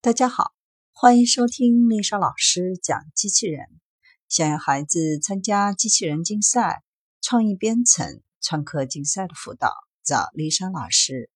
[0.00, 0.52] 大家好，
[0.92, 3.66] 欢迎收听丽莎老师讲机器人。
[4.28, 6.84] 想要孩子参加机器人竞赛、
[7.20, 9.72] 创意编程、创客竞赛的辅导，
[10.04, 11.30] 找丽莎老师。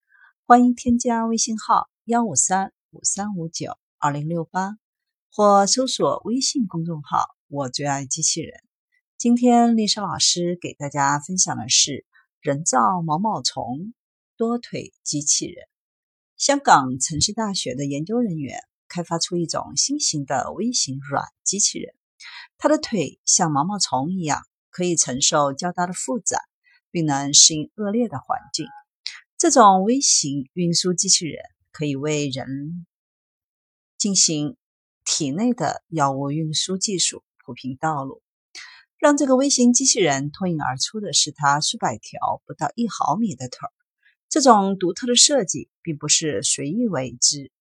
[0.46, 4.76] 欢迎添加微信号幺五三五三五九二零六八，
[5.32, 8.60] 或搜索微信公众号“我最爱机器人”。
[9.18, 12.06] 今天丽莎老师给大家分享的是
[12.40, 13.92] 人造毛毛虫
[14.36, 15.66] 多腿机器人。
[16.42, 18.58] 香港城市大学的研究人员
[18.88, 21.94] 开发出一种新型的微型软机器人，
[22.58, 26.40] 它的腿像毛毛虫一样，可以承受较大的负载，
[26.90, 28.66] 并能适应恶劣的环境。
[29.38, 31.40] 这种微型运输机器人
[31.70, 32.88] 可以为人
[33.96, 34.56] 进行
[35.04, 38.20] 体内的药物运输技术铺平道路。
[38.98, 43.70] 让这个微型机器人脱颖而出的是它数百条不到一毫米的腿儿。
[44.32, 47.52] 这种独特的设计并不是随意为之。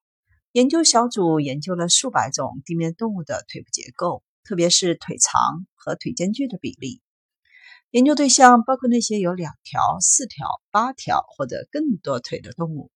[0.53, 7.01] 研究小组研究了数百种地面动物的腿部结构，特别是腿长和腿间距的比例。
[7.89, 12.89] 研究对象包括那些有两条、四条、八条或者更多腿的动物。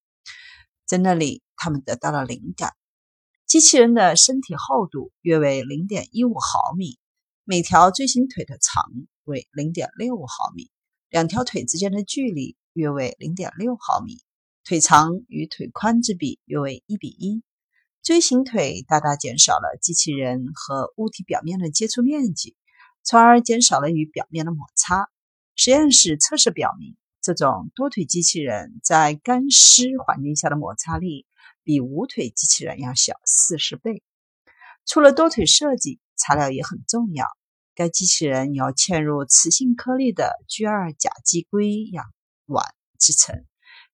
[0.86, 2.72] 在那里，他们得到了灵感。
[3.46, 6.98] 机器人的身体厚度约为零点一五毫米，
[7.44, 8.86] 每条锥形腿的长
[9.26, 10.72] 为零点六五毫米，
[11.10, 14.22] 两条腿之间的距离约为零点六毫米，
[14.66, 17.42] 腿长与腿宽之比约为一比一。
[18.04, 22.56] 锥形腿大大减少了机器人和物体表面的接触面积。
[23.08, 25.10] 从而减少了与表面的摩擦。
[25.56, 31.28] 实验室测试表明，这种多腿机器人在干湿环境下的摩擦力
[31.64, 34.02] 比无腿机器人要小四十倍。
[34.88, 37.28] 除了多腿设计，材料也很重要。
[37.76, 42.06] 该机器人由嵌入磁性颗粒的 G 二甲基硅氧
[42.46, 42.66] 碗
[43.00, 43.46] 制成，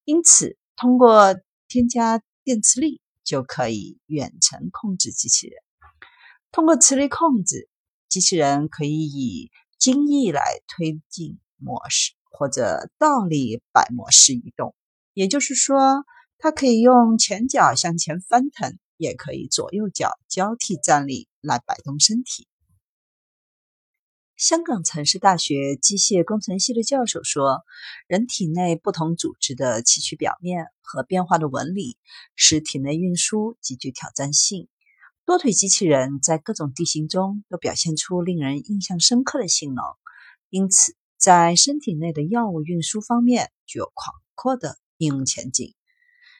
[0.04, 1.36] 因此通过
[1.68, 5.62] 添加电磁力就可以远程控制机器人。
[6.52, 7.68] 通过磁力控制。
[8.10, 14.76] 机器人可以以精翼来推进模式，或者倒立摆模式移动。
[15.14, 16.04] 也就是说，
[16.38, 22.50] 它可以用前脚向前翻腾，也可以左右脚交替站立来摆动身体。
[24.42, 27.62] 香港城市大学机械工程系的教授说
[28.10, 31.96] ：“人体内不同组织的崎岖表面和变化的纹理，
[32.36, 34.68] 使体内运输极具挑战性。”
[35.26, 39.84] 多腿机器人在各种地形中都表现出令人印象深刻的性能，
[40.50, 45.76] 因此在身体内的药物运输方面具有广阔的应用前景。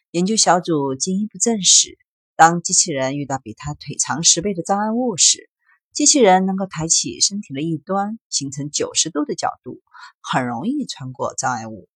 [0.10, 2.00] 研究小组进一步证实，
[2.36, 5.51] 当机器人遇到比它腿长十倍的障碍物时，
[5.94, 9.81] 机器人能够抬起身体的一端，形成九十度的角度，
[10.22, 11.90] 很容易穿过障碍物。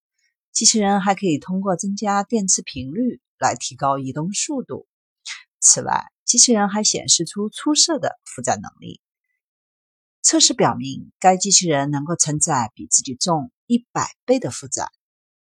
[0.51, 4.85] 机器人还可以通过增加电磁频率来提高移动速度。
[5.61, 8.99] 此外，机器人还显示出出色的负载能力。
[10.21, 14.89] 测试表明，该机器人能够承载比自己重一百倍的负载。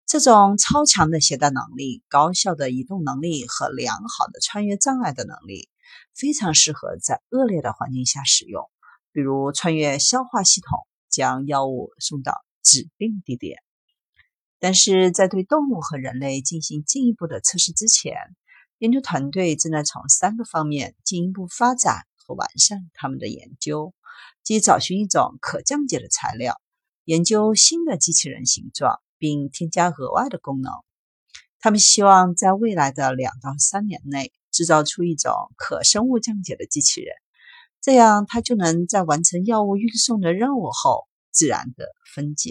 [0.09, 5.69] 这种超强的携带能力、高效的移动能力和良好的穿越障碍的能力，
[6.15, 8.71] 非常适合在恶劣的环境下使用，
[9.11, 13.59] 比如穿越消化系统，将药物送到指定地点。
[14.57, 18.15] 但是在对动物和人类进行进一步的测试之前，
[18.79, 23.93] 研究团队正在从三个方面进一步发展和完善他们的研究，
[24.41, 26.59] 即找寻一种可降解的材料，
[27.05, 30.71] 研究新的机器人形状，并添加额外的功能。
[31.59, 37.13] 他们希望在未来的两到三年内制造出一种可生物降解的机器人，
[37.81, 41.85] 这样它就能在完成药物运送的任务后自然的
[42.15, 42.47] 分解。